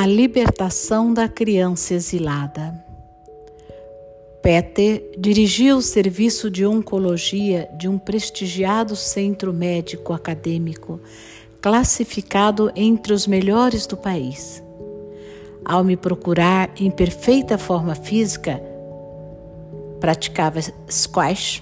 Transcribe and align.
A 0.00 0.06
libertação 0.06 1.12
da 1.12 1.28
criança 1.28 1.92
exilada. 1.92 2.72
Peter 4.40 5.10
dirigia 5.18 5.74
o 5.74 5.82
serviço 5.82 6.48
de 6.48 6.64
oncologia 6.64 7.68
de 7.76 7.88
um 7.88 7.98
prestigiado 7.98 8.94
centro 8.94 9.52
médico 9.52 10.12
acadêmico, 10.12 11.00
classificado 11.60 12.70
entre 12.76 13.12
os 13.12 13.26
melhores 13.26 13.88
do 13.88 13.96
país. 13.96 14.62
Ao 15.64 15.82
me 15.82 15.96
procurar 15.96 16.70
em 16.76 16.92
perfeita 16.92 17.58
forma 17.58 17.96
física, 17.96 18.62
praticava 19.98 20.60
squash. 20.88 21.60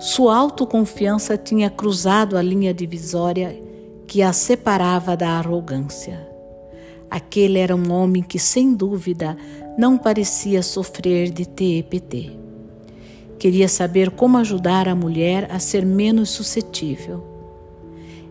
Sua 0.00 0.34
autoconfiança 0.38 1.36
tinha 1.36 1.68
cruzado 1.68 2.38
a 2.38 2.40
linha 2.40 2.72
divisória 2.72 3.62
que 4.06 4.22
a 4.22 4.32
separava 4.32 5.14
da 5.14 5.32
arrogância. 5.32 6.31
Aquele 7.12 7.58
era 7.58 7.76
um 7.76 7.92
homem 7.92 8.22
que, 8.22 8.38
sem 8.38 8.72
dúvida, 8.72 9.36
não 9.76 9.98
parecia 9.98 10.62
sofrer 10.62 11.28
de 11.28 11.44
TEPT. 11.44 12.38
Queria 13.38 13.68
saber 13.68 14.12
como 14.12 14.38
ajudar 14.38 14.88
a 14.88 14.94
mulher 14.94 15.46
a 15.50 15.58
ser 15.58 15.84
menos 15.84 16.30
suscetível. 16.30 17.22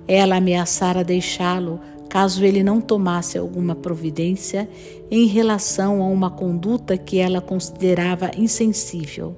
Ela 0.07 0.37
ameaçara 0.37 1.03
deixá-lo 1.03 1.79
caso 2.09 2.43
ele 2.43 2.63
não 2.63 2.81
tomasse 2.81 3.37
alguma 3.37 3.75
providência 3.75 4.67
em 5.11 5.27
relação 5.27 6.01
a 6.01 6.07
uma 6.07 6.31
conduta 6.31 6.97
que 6.97 7.19
ela 7.19 7.39
considerava 7.39 8.31
insensível. 8.35 9.35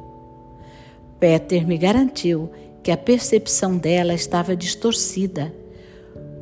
Peter 1.19 1.67
me 1.67 1.77
garantiu 1.77 2.49
que 2.81 2.91
a 2.91 2.97
percepção 2.97 3.75
dela 3.75 4.13
estava 4.13 4.55
distorcida, 4.55 5.53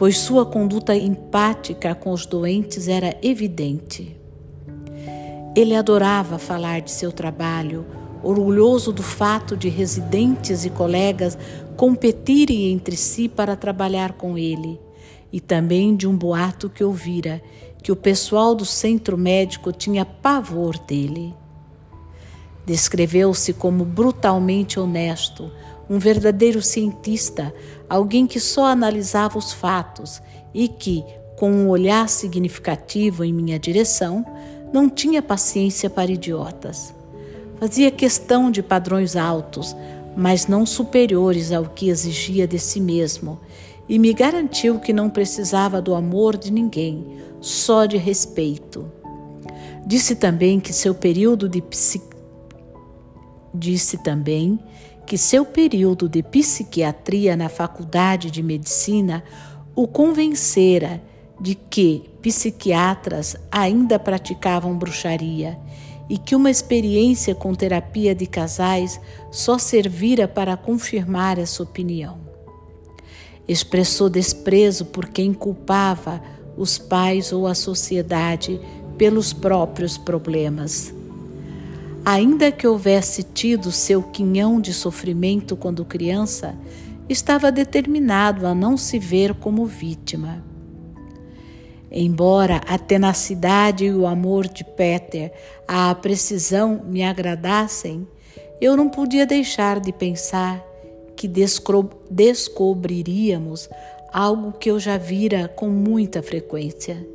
pois 0.01 0.17
sua 0.17 0.43
conduta 0.47 0.95
empática 0.95 1.93
com 1.93 2.11
os 2.11 2.25
doentes 2.25 2.87
era 2.87 3.15
evidente. 3.21 4.19
Ele 5.55 5.75
adorava 5.75 6.39
falar 6.39 6.81
de 6.81 6.89
seu 6.89 7.11
trabalho, 7.11 7.85
orgulhoso 8.23 8.91
do 8.91 9.03
fato 9.03 9.55
de 9.55 9.69
residentes 9.69 10.65
e 10.65 10.71
colegas 10.71 11.37
competirem 11.77 12.71
entre 12.71 12.97
si 12.97 13.29
para 13.29 13.55
trabalhar 13.55 14.13
com 14.13 14.39
ele 14.39 14.81
e 15.31 15.39
também 15.39 15.95
de 15.95 16.07
um 16.07 16.17
boato 16.17 16.67
que 16.67 16.83
ouvira 16.83 17.39
que 17.83 17.91
o 17.91 17.95
pessoal 17.95 18.55
do 18.55 18.65
centro 18.65 19.15
médico 19.15 19.71
tinha 19.71 20.03
pavor 20.03 20.79
dele. 20.79 21.31
Descreveu-se 22.65 23.53
como 23.53 23.85
brutalmente 23.85 24.79
honesto, 24.79 25.51
um 25.91 25.99
verdadeiro 25.99 26.61
cientista, 26.61 27.53
alguém 27.89 28.25
que 28.25 28.39
só 28.39 28.67
analisava 28.67 29.37
os 29.37 29.51
fatos 29.51 30.21
e 30.53 30.69
que, 30.69 31.03
com 31.37 31.51
um 31.51 31.67
olhar 31.67 32.07
significativo 32.07 33.25
em 33.25 33.33
minha 33.33 33.59
direção, 33.59 34.25
não 34.71 34.89
tinha 34.89 35.21
paciência 35.21 35.89
para 35.89 36.09
idiotas. 36.09 36.95
Fazia 37.59 37.91
questão 37.91 38.49
de 38.49 38.63
padrões 38.63 39.17
altos, 39.17 39.75
mas 40.15 40.47
não 40.47 40.65
superiores 40.65 41.51
ao 41.51 41.65
que 41.65 41.89
exigia 41.89 42.47
de 42.47 42.57
si 42.57 42.79
mesmo, 42.79 43.37
e 43.89 43.99
me 43.99 44.13
garantiu 44.13 44.79
que 44.79 44.93
não 44.93 45.09
precisava 45.09 45.81
do 45.81 45.93
amor 45.93 46.37
de 46.37 46.53
ninguém, 46.53 47.05
só 47.41 47.85
de 47.85 47.97
respeito. 47.97 48.89
Disse 49.85 50.15
também 50.15 50.57
que 50.57 50.71
seu 50.71 50.95
período 50.95 51.49
de 51.49 51.61
psi... 51.61 52.01
disse 53.53 53.97
também 53.97 54.57
que 55.11 55.17
seu 55.17 55.43
período 55.43 56.07
de 56.07 56.23
psiquiatria 56.23 57.35
na 57.35 57.49
faculdade 57.49 58.31
de 58.31 58.41
medicina 58.41 59.21
o 59.75 59.85
convencera 59.85 61.03
de 61.37 61.53
que 61.53 62.09
psiquiatras 62.21 63.35
ainda 63.51 63.99
praticavam 63.99 64.73
bruxaria 64.73 65.59
e 66.09 66.17
que 66.17 66.33
uma 66.33 66.49
experiência 66.49 67.35
com 67.35 67.53
terapia 67.53 68.15
de 68.15 68.25
casais 68.25 69.01
só 69.29 69.57
servira 69.57 70.29
para 70.29 70.55
confirmar 70.55 71.37
essa 71.37 71.61
opinião. 71.61 72.17
Expressou 73.45 74.09
desprezo 74.09 74.85
por 74.85 75.09
quem 75.09 75.33
culpava 75.33 76.21
os 76.55 76.77
pais 76.77 77.33
ou 77.33 77.47
a 77.47 77.53
sociedade 77.53 78.61
pelos 78.97 79.33
próprios 79.33 79.97
problemas. 79.97 80.93
Ainda 82.03 82.51
que 82.51 82.65
houvesse 82.65 83.21
tido 83.21 83.71
seu 83.71 84.01
quinhão 84.01 84.59
de 84.59 84.73
sofrimento 84.73 85.55
quando 85.55 85.85
criança, 85.85 86.55
estava 87.07 87.51
determinado 87.51 88.47
a 88.47 88.55
não 88.55 88.75
se 88.75 88.97
ver 88.97 89.35
como 89.35 89.67
vítima. 89.67 90.43
Embora 91.91 92.61
a 92.67 92.79
tenacidade 92.79 93.85
e 93.85 93.93
o 93.93 94.07
amor 94.07 94.47
de 94.47 94.63
Peter, 94.63 95.31
a 95.67 95.93
precisão 95.93 96.81
me 96.87 97.03
agradassem, 97.03 98.07
eu 98.59 98.75
não 98.75 98.89
podia 98.89 99.25
deixar 99.25 99.79
de 99.79 99.91
pensar 99.91 100.65
que 101.15 101.29
descobriríamos 102.09 103.69
algo 104.11 104.53
que 104.53 104.71
eu 104.71 104.79
já 104.79 104.97
vira 104.97 105.47
com 105.49 105.69
muita 105.69 106.23
frequência: 106.23 107.05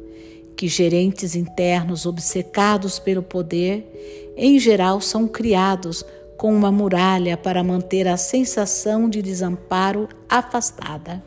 que 0.57 0.69
gerentes 0.69 1.35
internos 1.35 2.07
obcecados 2.07 2.99
pelo 2.99 3.23
poder, 3.23 4.26
em 4.37 4.59
geral, 4.59 5.01
são 5.01 5.27
criados 5.27 6.05
com 6.37 6.55
uma 6.55 6.71
muralha 6.71 7.37
para 7.37 7.65
manter 7.65 8.07
a 8.07 8.19
sensação 8.19 9.09
de 9.09 9.23
desamparo 9.23 10.09
afastada. 10.29 11.23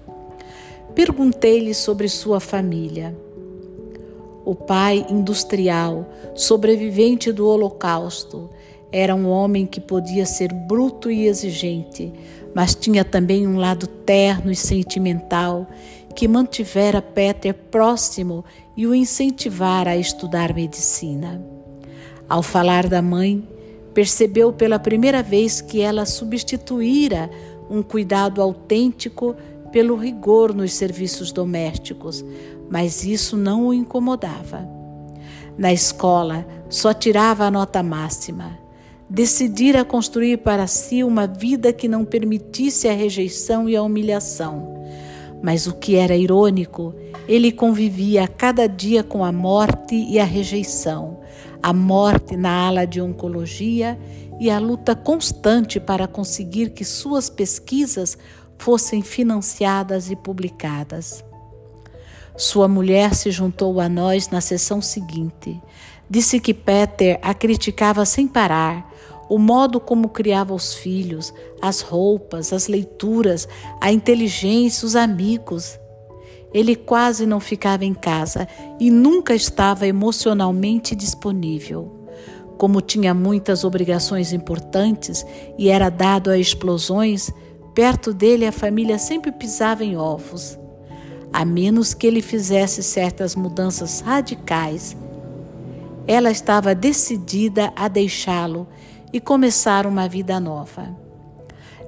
Perguntei-lhe 0.94 1.74
sobre 1.74 2.08
sua 2.08 2.40
família. 2.40 3.18
O 4.46 4.54
pai 4.54 5.06
industrial, 5.10 6.08
sobrevivente 6.36 7.32
do 7.32 7.48
Holocausto, 7.48 8.50
era 8.92 9.16
um 9.16 9.28
homem 9.28 9.66
que 9.66 9.80
podia 9.80 10.26
ser 10.26 10.52
bruto 10.54 11.10
e 11.10 11.28
exigente, 11.28 12.12
mas 12.54 12.74
tinha 12.76 13.04
também 13.04 13.48
um 13.48 13.58
lado 13.58 13.88
terno 13.88 14.52
e 14.52 14.56
sentimental 14.56 15.68
que 16.16 16.28
mantivera 16.28 17.02
Peter 17.02 17.54
próximo 17.54 18.44
e 18.76 18.88
o 18.88 18.94
incentivara 18.94 19.92
a 19.92 19.98
estudar 19.98 20.54
medicina. 20.54 21.59
Ao 22.30 22.44
falar 22.44 22.88
da 22.88 23.02
mãe, 23.02 23.44
percebeu 23.94 24.54
pela 24.54 24.78
primeira 24.78 25.24
vez 25.24 25.60
que 25.60 25.82
ela 25.82 26.06
substituíra 26.06 27.30
um 27.70 27.82
cuidado 27.82 28.42
autêntico 28.42 29.36
pelo 29.72 29.96
rigor 29.96 30.54
nos 30.54 30.74
serviços 30.74 31.32
domésticos, 31.32 32.24
mas 32.70 33.04
isso 33.04 33.36
não 33.36 33.68
o 33.68 33.74
incomodava. 33.74 34.68
Na 35.58 35.74
escola, 35.74 36.46
só 36.70 36.94
tirava 36.94 37.46
a 37.46 37.52
nota 37.52 37.82
máxima 37.84 38.70
decidira 39.10 39.84
construir 39.84 40.38
para 40.38 40.68
si 40.68 41.04
uma 41.04 41.26
vida 41.26 41.74
que 41.74 41.88
não 41.88 42.06
permitisse 42.06 42.88
a 42.88 42.94
rejeição 42.94 43.68
e 43.68 43.76
a 43.76 43.82
humilhação. 43.82 44.78
Mas 45.42 45.66
o 45.66 45.74
que 45.74 45.96
era 45.96 46.16
irônico, 46.16 46.94
ele 47.28 47.52
convivia 47.52 48.26
a 48.26 48.28
cada 48.28 48.68
dia 48.68 49.04
com 49.04 49.26
a 49.26 49.32
morte 49.32 49.96
e 49.96 50.20
a 50.20 50.26
rejeição, 50.26 51.19
a 51.62 51.74
morte 51.74 52.38
na 52.38 52.68
ala 52.68 52.86
de 52.86 53.02
oncologia 53.02 54.00
e 54.40 54.50
a 54.50 54.60
luta 54.60 54.96
constante 54.96 55.80
para 55.80 56.08
conseguir 56.08 56.70
que 56.70 56.86
suas 56.86 57.30
pesquisas 57.30 58.18
fossem 58.58 59.02
financiadas 59.02 60.10
e 60.10 60.16
publicadas. 60.16 61.24
Sua 62.38 62.68
mulher 62.68 63.14
se 63.16 63.32
juntou 63.32 63.82
a 63.82 63.90
nós 63.90 64.30
na 64.30 64.40
sessão 64.40 64.82
seguinte. 64.82 65.62
Disse 66.10 66.40
que 66.40 66.54
Peter 66.54 67.20
a 67.22 67.34
criticava 67.34 68.06
sem 68.06 68.28
parar, 68.28 68.90
o 69.30 69.38
modo 69.38 69.80
como 69.80 70.10
criava 70.10 70.54
os 70.54 70.74
filhos, 70.74 71.34
as 71.62 71.82
roupas, 71.82 72.52
as 72.52 72.68
leituras, 72.68 73.48
a 73.80 73.92
inteligência, 73.92 74.86
os 74.86 74.96
amigos. 74.96 75.78
Ele 76.54 76.76
quase 76.76 77.26
não 77.26 77.40
ficava 77.40 77.86
em 77.86 77.94
casa 77.94 78.48
e 78.80 78.90
nunca 78.90 79.36
estava 79.36 79.86
emocionalmente 79.86 80.96
disponível. 80.96 81.96
Como 82.58 82.82
tinha 82.82 83.14
muitas 83.14 83.64
obrigações 83.64 84.34
importantes 84.34 85.26
e 85.58 85.70
era 85.70 85.90
dado 85.90 86.30
a 86.30 86.38
explosões, 86.38 87.32
perto 87.74 88.14
dele 88.14 88.46
a 88.46 88.52
família 88.52 88.98
sempre 88.98 89.32
pisava 89.32 89.84
em 89.84 89.96
ovos. 89.96 90.58
A 91.32 91.46
menos 91.46 91.94
que 91.94 92.08
ele 92.08 92.22
fizesse 92.22 92.82
certas 92.82 93.36
mudanças 93.36 94.02
radicais, 94.02 94.98
ela 96.08 96.32
estava 96.32 96.74
decidida 96.74 97.72
a 97.76 97.88
deixá-lo 97.88 98.68
e 99.14 99.20
começar 99.20 99.86
uma 99.86 100.08
vida 100.08 100.40
nova. 100.40 100.90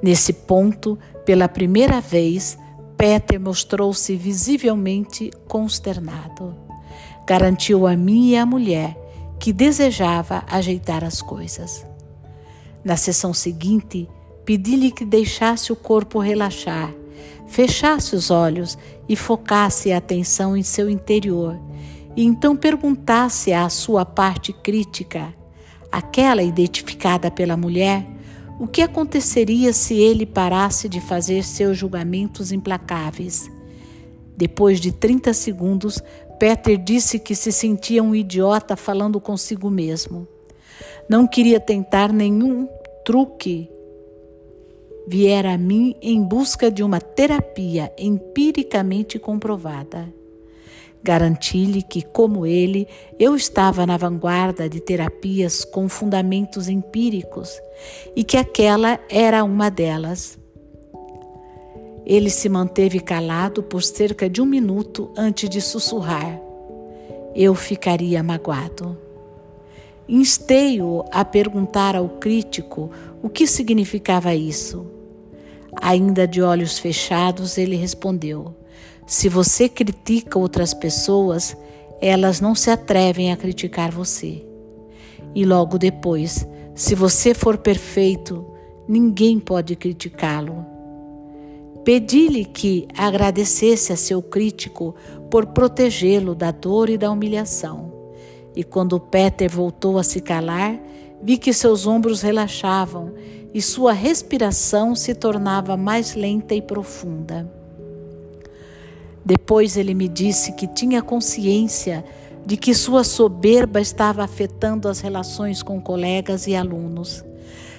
Nesse 0.02 0.32
ponto, 0.32 0.98
pela 1.26 1.50
primeira 1.50 2.00
vez, 2.00 2.58
Peter 3.02 3.40
mostrou-se 3.40 4.16
visivelmente 4.16 5.32
consternado. 5.48 6.56
Garantiu 7.26 7.88
a 7.88 7.96
mim 7.96 8.30
e 8.30 8.38
à 8.38 8.46
mulher 8.46 8.96
que 9.40 9.52
desejava 9.52 10.44
ajeitar 10.48 11.04
as 11.04 11.20
coisas. 11.20 11.84
Na 12.84 12.96
sessão 12.96 13.34
seguinte, 13.34 14.08
pedi-lhe 14.46 14.92
que 14.92 15.04
deixasse 15.04 15.74
o 15.74 15.76
corpo 15.76 16.20
relaxar, 16.20 16.94
fechasse 17.48 18.16
os 18.16 18.30
olhos 18.30 18.78
e 19.10 19.16
focasse 19.16 19.92
a 19.92 19.98
atenção 19.98 20.56
em 20.56 20.62
seu 20.62 20.88
interior, 20.88 21.60
e 22.16 22.24
então 22.24 22.56
perguntasse 22.56 23.52
à 23.52 23.68
sua 23.68 24.06
parte 24.06 24.54
crítica, 24.54 25.34
aquela 25.92 26.44
identificada 26.44 27.32
pela 27.32 27.58
mulher, 27.58 28.06
o 28.62 28.68
que 28.68 28.84
aconteceria 28.84 29.74
se 29.74 29.96
ele 29.96 30.24
parasse 30.24 30.88
de 30.88 31.02
fazer 31.02 31.44
seus 31.44 31.76
julgamentos 31.76 32.52
implacáveis. 32.52 33.50
Depois 34.38 34.80
de 34.80 34.92
30 34.92 35.34
segundos, 35.34 36.00
Peter 36.40 36.78
disse 36.78 37.18
que 37.18 37.34
se 37.34 37.52
sentia 37.52 38.04
um 38.04 38.14
idiota 38.14 38.76
falando 38.76 39.20
consigo 39.20 39.68
mesmo. 39.68 40.28
Não 41.10 41.26
queria 41.26 41.60
tentar 41.60 42.14
nenhum 42.14 42.70
truque. 43.04 43.68
Viera 45.08 45.54
a 45.54 45.58
mim 45.58 45.96
em 46.00 46.22
busca 46.22 46.70
de 46.70 46.84
uma 46.84 47.02
terapia 47.02 47.92
empiricamente 47.98 49.18
comprovada. 49.18 50.14
Garanti-lhe 51.04 51.82
que, 51.82 52.04
como 52.04 52.46
ele, 52.46 52.88
eu 53.18 53.36
estava 53.36 53.86
na 53.88 53.98
vanguarda 53.98 54.70
de 54.70 54.80
terapias 54.80 55.66
com 55.66 55.90
fundamentos 55.90 56.70
empíricos 56.70 57.60
e 58.16 58.24
que 58.24 58.38
aquela 58.38 59.00
era 59.10 59.44
uma 59.44 59.72
delas. 59.72 60.38
Ele 62.06 62.30
se 62.30 62.48
manteve 62.50 63.00
calado 63.00 63.64
por 63.64 63.82
cerca 63.82 64.30
de 64.30 64.42
um 64.42 64.46
minuto 64.46 65.12
antes 65.18 65.50
de 65.50 65.60
sussurrar. 65.60 66.40
Eu 67.34 67.56
ficaria 67.56 68.22
magoado. 68.22 68.98
Instei-o 70.08 71.06
a 71.12 71.24
perguntar 71.24 71.96
ao 71.96 72.10
crítico 72.10 72.92
o 73.24 73.30
que 73.30 73.48
significava 73.48 74.36
isso. 74.36 74.86
Ainda 75.82 76.28
de 76.28 76.42
olhos 76.42 76.78
fechados, 76.78 77.58
ele 77.58 77.76
respondeu: 77.76 78.54
se 79.12 79.28
você 79.28 79.68
critica 79.68 80.40
outras 80.40 80.74
pessoas, 80.74 81.58
elas 82.00 82.40
não 82.40 82.56
se 82.56 82.72
atrevem 82.72 83.30
a 83.30 83.36
criticar 83.36 83.92
você. 83.92 84.42
E 85.36 85.44
logo 85.44 85.78
depois, 85.78 86.48
se 86.74 86.96
você 86.96 87.34
for 87.34 87.58
perfeito, 87.58 88.46
ninguém 88.88 89.38
pode 89.38 89.76
criticá-lo. 89.76 90.66
Pedi-lhe 91.84 92.46
que 92.46 92.88
agradecesse 92.98 93.92
a 93.92 93.98
seu 93.98 94.24
crítico 94.24 94.96
por 95.30 95.48
protegê-lo 95.48 96.34
da 96.34 96.52
dor 96.52 96.90
e 96.90 96.98
da 96.98 97.12
humilhação. 97.12 97.92
E 98.56 98.64
quando 98.64 98.98
Peter 98.98 99.52
voltou 99.52 99.98
a 99.98 100.04
se 100.04 100.22
calar, 100.22 100.80
vi 101.22 101.38
que 101.38 101.52
seus 101.52 101.86
ombros 101.86 102.22
relaxavam 102.22 103.14
e 103.54 103.62
sua 103.62 103.92
respiração 103.92 104.96
se 104.96 105.14
tornava 105.14 105.76
mais 105.76 106.16
lenta 106.16 106.56
e 106.56 106.62
profunda. 106.62 107.60
Depois 109.26 109.78
ele 109.78 109.94
me 109.94 110.08
disse 110.08 110.54
que 110.54 110.68
tinha 110.68 111.02
consciência 111.02 112.04
de 112.46 112.58
que 112.58 112.74
sua 112.74 113.04
soberba 113.04 113.80
estava 113.80 114.24
afetando 114.24 114.88
as 114.88 115.00
relações 115.00 115.62
com 115.62 115.80
colegas 115.80 116.48
e 116.48 116.56
alunos. 116.56 117.24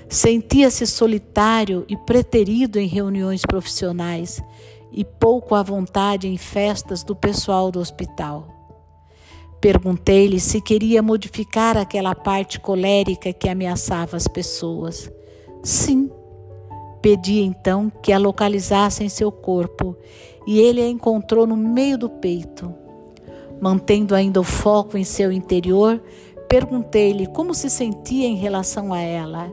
Sentia-se 0.09 0.87
solitário 0.87 1.85
e 1.89 1.97
preterido 1.97 2.79
em 2.79 2.87
reuniões 2.87 3.43
profissionais 3.43 4.43
e 4.93 5.05
pouco 5.05 5.55
à 5.55 5.62
vontade 5.62 6.29
em 6.29 6.37
festas 6.37 7.03
do 7.03 7.17
pessoal 7.17 7.71
do 7.73 7.81
hospital. 7.81 8.47
Perguntei-lhe 9.61 10.39
se 10.39 10.61
queria 10.61 11.03
modificar 11.03 11.77
aquela 11.77 12.15
parte 12.15 12.61
colérica 12.61 13.33
que 13.33 13.49
ameaçava 13.49 14.17
as 14.17 14.29
pessoas. 14.29 15.11
Sim. 15.62 16.11
Pedi 17.03 17.41
então 17.41 17.91
que 18.01 18.13
a 18.13 18.19
localizasse 18.19 19.03
em 19.03 19.09
seu 19.09 19.33
corpo 19.33 19.97
e 20.47 20.61
ele 20.61 20.81
a 20.81 20.89
encontrou 20.89 21.47
no 21.47 21.57
meio 21.57 21.99
do 21.99 22.09
peito. 22.09 22.73
Mantendo 23.61 24.15
ainda 24.15 24.41
o 24.41 24.45
foco 24.45 24.97
em 24.97 25.03
seu 25.03 25.33
interior, 25.33 26.01
perguntei-lhe 26.49 27.27
como 27.27 27.55
se 27.55 27.69
sentia 27.69 28.27
em 28.27 28.37
relação 28.37 28.93
a 28.93 29.01
ela. 29.01 29.53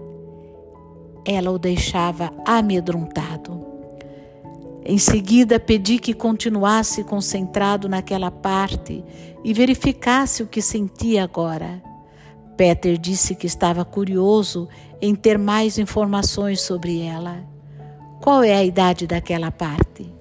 Ela 1.25 1.51
o 1.51 1.57
deixava 1.57 2.31
amedrontado. 2.45 3.65
Em 4.85 4.97
seguida, 4.97 5.59
pedi 5.59 5.99
que 5.99 6.13
continuasse 6.13 7.03
concentrado 7.03 7.89
naquela 7.89 8.31
parte 8.31 9.03
e 9.43 9.53
verificasse 9.53 10.41
o 10.41 10.47
que 10.47 10.61
sentia 10.61 11.23
agora. 11.23 11.88
Peter 12.59 12.97
disse 12.97 13.33
que 13.33 13.47
estava 13.47 13.85
curioso 13.85 14.67
em 15.01 15.15
ter 15.15 15.39
mais 15.39 15.79
informações 15.79 16.59
sobre 16.61 17.01
ela. 17.01 17.43
Qual 18.21 18.43
é 18.43 18.53
a 18.53 18.63
idade 18.63 19.07
daquela 19.07 19.49
parte? 19.49 20.19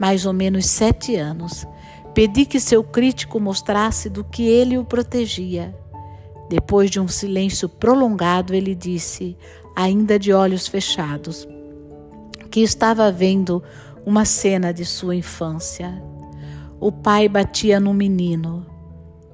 mais 0.00 0.24
ou 0.24 0.32
menos 0.32 0.64
sete 0.64 1.14
anos. 1.14 1.66
Pedi 2.14 2.46
que 2.46 2.58
seu 2.58 2.82
crítico 2.82 3.38
mostrasse 3.38 4.08
do 4.08 4.24
que 4.24 4.48
ele 4.48 4.78
o 4.78 4.84
protegia. 4.84 5.76
Depois 6.48 6.90
de 6.90 6.98
um 6.98 7.06
silêncio 7.06 7.68
prolongado, 7.68 8.54
ele 8.54 8.74
disse, 8.74 9.36
ainda 9.76 10.18
de 10.18 10.32
olhos 10.32 10.66
fechados, 10.66 11.46
que 12.50 12.60
estava 12.60 13.12
vendo 13.12 13.62
uma 14.04 14.24
cena 14.24 14.72
de 14.72 14.86
sua 14.86 15.14
infância. 15.14 16.02
O 16.80 16.90
pai 16.90 17.28
batia 17.28 17.78
no 17.78 17.92
menino. 17.92 18.66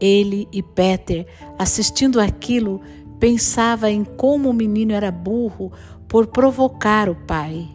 Ele 0.01 0.49
e 0.53 0.63
Peter, 0.63 1.27
assistindo 1.59 2.21
aquilo, 2.21 2.81
pensava 3.19 3.91
em 3.91 4.05
como 4.05 4.51
o 4.51 4.55
menino 4.55 4.93
era 4.93 5.11
burro 5.11 5.73
por 6.09 6.27
provocar 6.27 7.09
o 7.09 7.15
pai. 7.15 7.69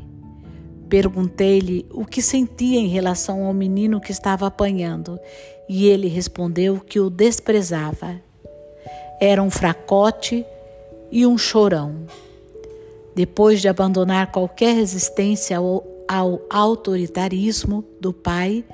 Perguntei-lhe 0.88 1.86
o 1.92 2.06
que 2.06 2.22
sentia 2.22 2.80
em 2.80 2.88
relação 2.88 3.46
ao 3.46 3.54
menino 3.54 4.02
que 4.02 4.12
estava 4.12 4.46
apanhando 4.46 5.20
e 5.68 5.88
ele 5.88 6.08
respondeu 6.08 6.80
que 6.80 7.00
o 7.00 7.10
desprezava. 7.10 8.20
Era 9.20 9.42
um 9.42 9.50
fracote 9.50 10.46
e 11.12 11.26
um 11.26 11.38
chorão. 11.38 12.06
Depois 13.16 13.62
de 13.62 13.68
abandonar 13.68 14.32
qualquer 14.32 14.76
resistência 14.76 15.58
ao, 15.58 15.86
ao 16.08 16.42
autoritarismo 16.50 17.86
do 18.00 18.12
pai, 18.12 18.66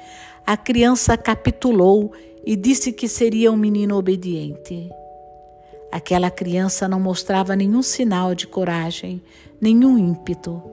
a 0.45 0.55
criança 0.55 1.17
capitulou 1.17 2.13
e 2.47 2.55
disse 2.55 2.93
que 2.93 3.09
seria 3.09 3.51
um 3.51 3.57
menino 3.57 3.97
obediente. 3.97 4.89
Aquela 5.91 6.31
criança 6.31 6.87
não 6.87 6.97
mostrava 6.97 7.57
nenhum 7.57 7.81
sinal 7.81 8.33
de 8.33 8.47
coragem, 8.47 9.21
nenhum 9.59 9.97
ímpeto. 9.97 10.63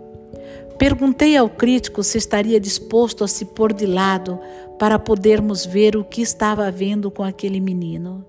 Perguntei 0.78 1.36
ao 1.36 1.48
crítico 1.48 2.04
se 2.04 2.16
estaria 2.16 2.60
disposto 2.60 3.24
a 3.24 3.28
se 3.28 3.46
pôr 3.46 3.72
de 3.72 3.86
lado 3.86 4.38
para 4.78 5.00
podermos 5.00 5.66
ver 5.66 5.96
o 5.96 6.04
que 6.04 6.22
estava 6.22 6.70
vendo 6.70 7.10
com 7.10 7.24
aquele 7.24 7.58
menino. 7.58 8.24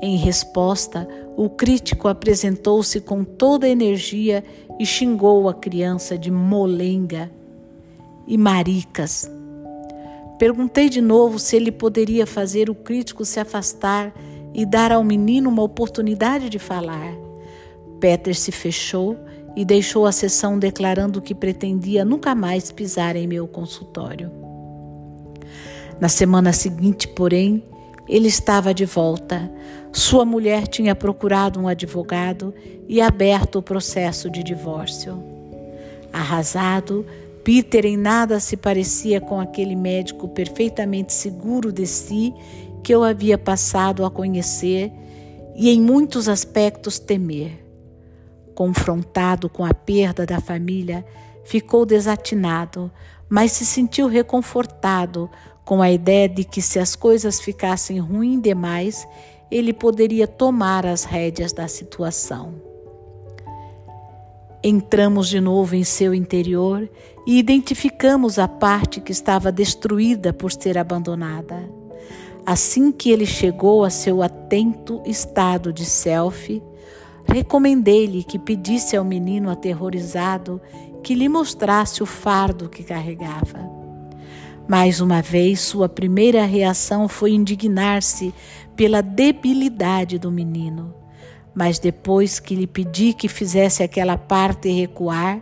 Em 0.00 0.16
resposta, 0.16 1.08
o 1.36 1.50
crítico 1.50 2.06
apresentou-se 2.06 3.00
com 3.00 3.24
toda 3.24 3.66
a 3.66 3.70
energia 3.70 4.44
e 4.78 4.86
xingou 4.86 5.48
a 5.48 5.54
criança 5.54 6.16
de 6.16 6.30
molenga 6.30 7.28
e 8.28 8.38
maricas. 8.38 9.28
Perguntei 10.38 10.88
de 10.88 11.00
novo 11.00 11.38
se 11.38 11.56
ele 11.56 11.70
poderia 11.70 12.26
fazer 12.26 12.68
o 12.68 12.74
crítico 12.74 13.24
se 13.24 13.38
afastar 13.38 14.12
e 14.52 14.66
dar 14.66 14.92
ao 14.92 15.04
menino 15.04 15.48
uma 15.48 15.62
oportunidade 15.62 16.48
de 16.48 16.58
falar. 16.58 17.14
Peter 18.00 18.34
se 18.34 18.52
fechou 18.52 19.16
e 19.56 19.64
deixou 19.64 20.06
a 20.06 20.12
sessão 20.12 20.58
declarando 20.58 21.22
que 21.22 21.34
pretendia 21.34 22.04
nunca 22.04 22.34
mais 22.34 22.72
pisar 22.72 23.16
em 23.16 23.26
meu 23.26 23.46
consultório. 23.46 24.30
Na 26.00 26.08
semana 26.08 26.52
seguinte, 26.52 27.06
porém, 27.06 27.62
ele 28.08 28.28
estava 28.28 28.74
de 28.74 28.84
volta. 28.84 29.50
Sua 29.92 30.24
mulher 30.24 30.66
tinha 30.66 30.94
procurado 30.94 31.60
um 31.60 31.68
advogado 31.68 32.52
e 32.88 33.00
aberto 33.00 33.56
o 33.56 33.62
processo 33.62 34.28
de 34.28 34.42
divórcio. 34.42 35.22
Arrasado, 36.12 37.06
Peter 37.44 37.84
em 37.84 37.96
nada 37.96 38.40
se 38.40 38.56
parecia 38.56 39.20
com 39.20 39.38
aquele 39.38 39.76
médico 39.76 40.26
perfeitamente 40.28 41.12
seguro 41.12 41.70
de 41.70 41.86
si 41.86 42.32
que 42.82 42.94
eu 42.94 43.04
havia 43.04 43.36
passado 43.36 44.02
a 44.04 44.10
conhecer 44.10 44.90
e 45.54 45.68
em 45.68 45.80
muitos 45.80 46.26
aspectos 46.26 46.98
temer. 46.98 47.62
Confrontado 48.54 49.50
com 49.50 49.62
a 49.62 49.74
perda 49.74 50.24
da 50.24 50.40
família, 50.40 51.04
ficou 51.44 51.84
desatinado, 51.84 52.90
mas 53.28 53.52
se 53.52 53.66
sentiu 53.66 54.08
reconfortado 54.08 55.30
com 55.66 55.82
a 55.82 55.90
ideia 55.90 56.28
de 56.28 56.44
que, 56.44 56.62
se 56.62 56.78
as 56.78 56.96
coisas 56.96 57.40
ficassem 57.40 57.98
ruins 57.98 58.40
demais, 58.40 59.06
ele 59.50 59.72
poderia 59.72 60.26
tomar 60.26 60.86
as 60.86 61.04
rédeas 61.04 61.52
da 61.52 61.68
situação. 61.68 62.54
Entramos 64.64 65.28
de 65.28 65.40
novo 65.40 65.76
em 65.76 65.84
seu 65.84 66.14
interior 66.14 66.90
e 67.26 67.38
identificamos 67.38 68.38
a 68.38 68.48
parte 68.48 69.00
que 69.00 69.12
estava 69.12 69.52
destruída 69.52 70.32
por 70.32 70.50
ser 70.50 70.78
abandonada. 70.78 71.70
Assim 72.46 72.90
que 72.90 73.10
ele 73.10 73.26
chegou 73.26 73.84
a 73.84 73.90
seu 73.90 74.22
atento 74.22 75.02
estado 75.06 75.72
de 75.72 75.84
selfie, 75.84 76.62
Recomendei-lhe 77.26 78.22
que 78.22 78.38
pedisse 78.38 78.96
ao 78.96 79.04
menino 79.04 79.50
aterrorizado 79.50 80.60
que 81.02 81.14
lhe 81.14 81.28
mostrasse 81.28 82.02
o 82.02 82.06
fardo 82.06 82.68
que 82.68 82.82
carregava. 82.82 83.58
Mais 84.68 85.00
uma 85.00 85.20
vez, 85.20 85.60
sua 85.60 85.88
primeira 85.88 86.44
reação 86.44 87.08
foi 87.08 87.32
indignar-se 87.32 88.32
pela 88.76 89.02
debilidade 89.02 90.18
do 90.18 90.30
menino. 90.30 90.94
Mas 91.54 91.78
depois 91.78 92.40
que 92.40 92.54
lhe 92.54 92.66
pedi 92.66 93.12
que 93.12 93.28
fizesse 93.28 93.82
aquela 93.82 94.18
parte 94.18 94.70
recuar, 94.70 95.40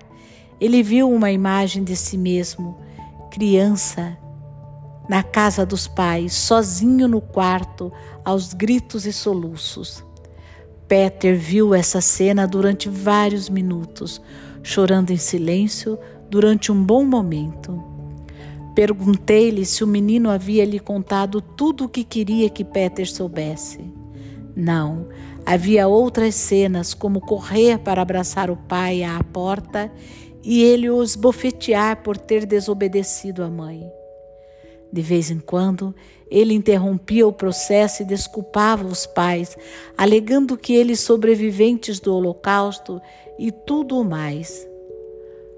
ele 0.60 0.82
viu 0.82 1.10
uma 1.10 1.30
imagem 1.30 1.82
de 1.82 1.96
si 1.96 2.16
mesmo, 2.16 2.78
criança, 3.30 4.16
na 5.08 5.22
casa 5.22 5.66
dos 5.66 5.88
pais, 5.88 6.34
sozinho 6.34 7.08
no 7.08 7.20
quarto, 7.20 7.92
aos 8.24 8.52
gritos 8.52 9.06
e 9.06 9.12
soluços. 9.12 10.04
Peter 10.86 11.36
viu 11.36 11.74
essa 11.74 12.00
cena 12.00 12.46
durante 12.46 12.88
vários 12.88 13.48
minutos, 13.48 14.20
chorando 14.62 15.10
em 15.10 15.16
silêncio 15.16 15.98
durante 16.28 16.70
um 16.70 16.84
bom 16.84 17.04
momento. 17.04 17.82
Perguntei-lhe 18.74 19.66
se 19.66 19.82
o 19.82 19.86
menino 19.86 20.30
havia 20.30 20.64
lhe 20.64 20.78
contado 20.78 21.40
tudo 21.40 21.84
o 21.84 21.88
que 21.88 22.04
queria 22.04 22.48
que 22.48 22.64
Peter 22.64 23.10
soubesse. 23.10 23.92
Não, 24.54 25.08
havia 25.44 25.88
outras 25.88 26.34
cenas, 26.34 26.94
como 26.94 27.20
correr 27.20 27.78
para 27.78 28.02
abraçar 28.02 28.50
o 28.50 28.56
pai 28.56 29.02
à 29.02 29.22
porta 29.32 29.90
e 30.42 30.62
ele 30.62 30.90
o 30.90 31.02
esbofetear 31.02 32.02
por 32.02 32.16
ter 32.16 32.46
desobedecido 32.46 33.42
a 33.42 33.48
mãe. 33.48 33.82
De 34.92 35.00
vez 35.00 35.30
em 35.30 35.38
quando, 35.38 35.94
ele 36.30 36.54
interrompia 36.54 37.26
o 37.26 37.32
processo 37.32 38.02
e 38.02 38.06
desculpava 38.06 38.86
os 38.86 39.06
pais, 39.06 39.56
alegando 39.96 40.56
que 40.56 40.74
eles, 40.74 41.00
sobreviventes 41.00 42.00
do 42.00 42.14
Holocausto 42.14 43.00
e 43.38 43.50
tudo 43.50 43.98
o 43.98 44.04
mais, 44.04 44.66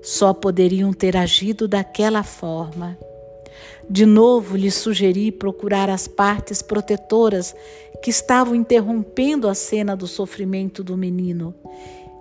só 0.02 0.32
poderiam 0.32 0.92
ter 0.92 1.16
agido 1.16 1.66
daquela 1.66 2.22
forma. 2.22 2.98
De 3.88 4.06
novo 4.06 4.56
lhe 4.56 4.70
sugeri 4.70 5.30
procurar 5.30 5.90
as 5.90 6.08
partes 6.08 6.62
protetoras 6.62 7.54
que 8.02 8.10
estavam 8.10 8.54
interrompendo 8.54 9.48
a 9.48 9.54
cena 9.54 9.96
do 9.96 10.06
sofrimento 10.06 10.82
do 10.82 10.96
menino 10.96 11.54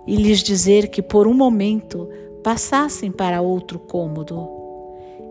e 0.05 0.15
lhes 0.15 0.43
dizer 0.43 0.89
que 0.89 1.01
por 1.01 1.27
um 1.27 1.33
momento 1.33 2.09
passassem 2.43 3.11
para 3.11 3.41
outro 3.41 3.79
cômodo 3.79 4.63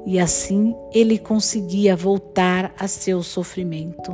e 0.05 0.19
assim 0.19 0.75
ele 0.93 1.19
conseguia 1.19 1.95
voltar 1.95 2.75
a 2.79 2.89
seu 2.89 3.23
sofrimento. 3.23 4.13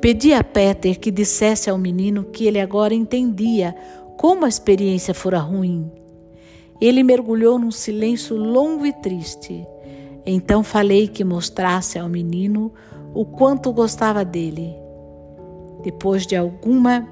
Pedi 0.00 0.32
a 0.32 0.42
Peter 0.44 0.98
que 0.98 1.10
dissesse 1.10 1.68
ao 1.68 1.78
menino 1.78 2.24
que 2.24 2.46
ele 2.46 2.60
agora 2.60 2.94
entendia 2.94 3.74
como 4.16 4.44
a 4.44 4.48
experiência 4.48 5.12
fora 5.12 5.38
ruim. 5.38 5.90
Ele 6.80 7.02
mergulhou 7.02 7.58
num 7.58 7.70
silêncio 7.70 8.36
longo 8.36 8.84
e 8.86 8.92
triste. 8.92 9.66
Então 10.26 10.64
falei 10.64 11.06
que 11.06 11.22
mostrasse 11.22 11.98
ao 11.98 12.08
menino 12.08 12.72
o 13.14 13.24
quanto 13.24 13.72
gostava 13.72 14.24
dele. 14.24 14.74
Depois 15.84 16.26
de 16.26 16.34
alguma 16.34 17.08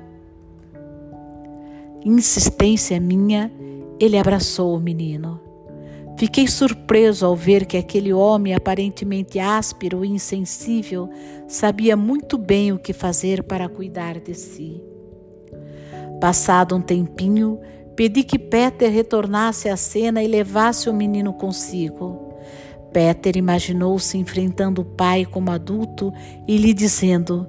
insistência 2.04 3.00
minha, 3.00 3.52
ele 4.00 4.18
abraçou 4.18 4.76
o 4.76 4.80
menino. 4.80 5.40
Fiquei 6.18 6.47
surpreso 6.47 7.25
ao 7.25 7.35
ver 7.35 7.66
que 7.66 7.76
aquele 7.76 8.12
homem 8.12 8.54
aparentemente 8.54 9.38
áspero 9.38 10.04
e 10.04 10.09
insensível 10.09 11.09
sabia 11.49 11.97
muito 11.97 12.37
bem 12.37 12.73
o 12.73 12.78
que 12.78 12.92
fazer 12.92 13.42
para 13.42 13.68
cuidar 13.68 14.21
de 14.21 14.35
si. 14.35 14.83
Passado 16.21 16.76
um 16.76 16.80
tempinho, 16.80 17.59
pedi 17.97 18.23
que 18.23 18.38
Peter 18.38 18.90
retornasse 18.90 19.68
à 19.68 19.76
cena 19.76 20.23
e 20.23 20.28
levasse 20.28 20.88
o 20.88 20.94
menino 20.94 21.33
consigo. 21.33 22.24
Peter 22.95 23.37
imaginou-se 23.37 24.17
enfrentando 24.17 24.83
o 24.83 24.85
pai 24.85 25.27
como 25.27 25.51
adulto 25.51 26.13
e 26.47 26.57
lhe 26.57 26.73
dizendo: 26.73 27.45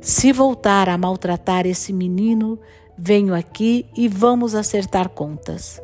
Se 0.00 0.32
voltar 0.32 0.88
a 0.88 0.98
maltratar 0.98 1.64
esse 1.64 1.92
menino, 1.92 2.58
venho 2.98 3.32
aqui 3.32 3.86
e 3.96 4.08
vamos 4.08 4.52
acertar 4.56 5.08
contas. 5.10 5.80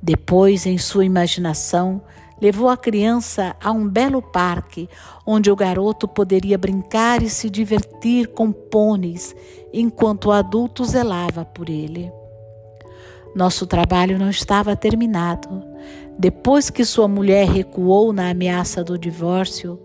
Depois, 0.00 0.66
em 0.66 0.78
sua 0.78 1.04
imaginação, 1.04 2.00
levou 2.40 2.68
a 2.68 2.76
criança 2.76 3.56
a 3.60 3.72
um 3.72 3.88
belo 3.88 4.22
parque 4.22 4.88
onde 5.26 5.50
o 5.50 5.56
garoto 5.56 6.06
poderia 6.06 6.56
brincar 6.56 7.22
e 7.22 7.28
se 7.28 7.50
divertir 7.50 8.28
com 8.28 8.52
pôneis 8.52 9.34
enquanto 9.72 10.26
o 10.26 10.32
adulto 10.32 10.84
zelava 10.84 11.44
por 11.44 11.68
ele. 11.68 12.21
Nosso 13.34 13.66
trabalho 13.66 14.18
não 14.18 14.28
estava 14.28 14.76
terminado. 14.76 15.62
Depois 16.18 16.68
que 16.68 16.84
sua 16.84 17.08
mulher 17.08 17.48
recuou 17.48 18.12
na 18.12 18.28
ameaça 18.28 18.84
do 18.84 18.98
divórcio, 18.98 19.80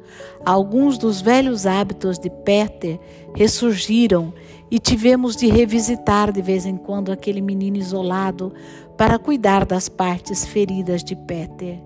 alguns 0.46 0.98
dos 0.98 1.22
velhos 1.22 1.66
hábitos 1.66 2.20
de 2.20 2.30
Peter 2.30 3.00
ressurgiram 3.34 4.34
e 4.70 4.78
tivemos 4.78 5.36
de 5.36 5.48
revisitar 5.48 6.32
de 6.32 6.42
vez 6.42 6.66
em 6.66 6.76
quando 6.76 7.12
aquele 7.12 7.40
menino 7.40 7.78
isolado 7.78 8.54
para 8.98 9.18
cuidar 9.18 9.66
das 9.66 9.88
partes 9.88 10.46
feridas 10.46 11.02
de 11.04 11.16
Peter. 11.16 11.80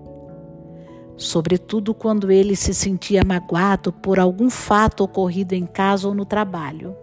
Sobretudo 1.16 1.94
quando 1.94 2.32
ele 2.32 2.56
se 2.56 2.74
sentia 2.74 3.22
magoado 3.24 3.92
por 3.92 4.18
algum 4.18 4.50
fato 4.50 5.04
ocorrido 5.04 5.54
em 5.54 5.66
casa 5.66 6.08
ou 6.08 6.14
no 6.14 6.24
trabalho. 6.24 6.96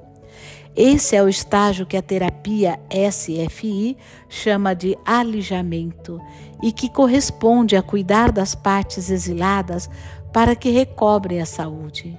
Esse 0.82 1.14
é 1.14 1.22
o 1.22 1.28
estágio 1.28 1.86
que 1.86 1.98
a 1.98 2.02
terapia 2.02 2.80
SFI 2.90 3.98
chama 4.30 4.74
de 4.74 4.98
alijamento 5.06 6.22
e 6.64 6.72
que 6.72 6.88
corresponde 6.88 7.76
a 7.76 7.82
cuidar 7.82 8.32
das 8.32 8.56
partes 8.56 9.10
exiladas 9.10 9.90
para 10.32 10.56
que 10.56 10.70
recobrem 10.70 11.42
a 11.42 11.46
saúde. 11.46 12.18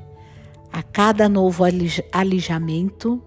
A 0.71 0.83
cada 0.83 1.26
novo 1.26 1.64
alijamento, 2.12 3.23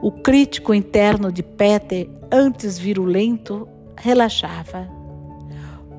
o 0.00 0.12
crítico 0.12 0.72
interno 0.72 1.32
de 1.32 1.42
Peter, 1.42 2.08
antes 2.30 2.78
virulento, 2.78 3.66
relaxava. 3.96 4.88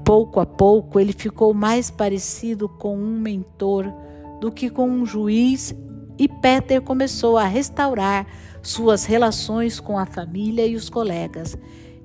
Pouco 0.06 0.40
a 0.40 0.46
pouco 0.46 0.98
ele 0.98 1.12
ficou 1.12 1.54
mais 1.54 1.92
parecido 1.92 2.70
com 2.70 2.96
um 2.96 3.20
mentor 3.20 3.92
do 4.40 4.50
que 4.50 4.70
com 4.70 4.90
um 4.90 5.06
juiz 5.06 5.76
e 6.18 6.28
Peter 6.28 6.82
começou 6.82 7.38
a 7.38 7.46
restaurar 7.46 8.28
suas 8.62 9.06
relações 9.06 9.80
com 9.80 9.98
a 9.98 10.06
família 10.06 10.66
e 10.66 10.76
os 10.76 10.90
colegas 10.90 11.58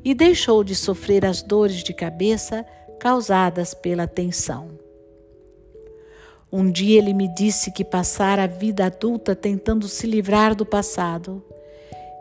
e 0.04 0.14
deixou 0.14 0.62
de 0.62 0.74
sofrer 0.74 1.24
as 1.24 1.42
dores 1.42 1.82
de 1.82 1.92
cabeça 1.92 2.64
causadas 2.98 3.74
pela 3.74 4.06
tensão. 4.06 4.70
Um 6.50 6.70
dia 6.70 6.98
ele 6.98 7.12
me 7.12 7.28
disse 7.34 7.72
que 7.72 7.84
passara 7.84 8.44
a 8.44 8.46
vida 8.46 8.86
adulta 8.86 9.34
tentando 9.34 9.88
se 9.88 10.06
livrar 10.06 10.54
do 10.54 10.64
passado 10.64 11.44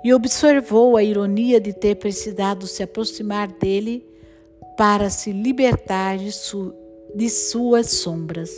e 0.04 0.14
observou 0.14 0.98
a 0.98 1.04
ironia 1.04 1.60
de 1.60 1.74
ter 1.74 1.96
precisado 1.96 2.68
se 2.68 2.84
aproximar 2.84 3.48
dele 3.48 4.06
para 4.78 5.10
se 5.10 5.32
libertar 5.32 6.18
de, 6.18 6.32
su 6.32 6.74
de 7.16 7.30
suas 7.30 7.90
sombras. 7.92 8.52